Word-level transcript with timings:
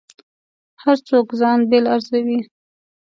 هر 0.83 0.97
څوک 1.07 1.27
ځان 1.39 1.59
بېل 1.69 1.85
ارزوي. 1.95 2.39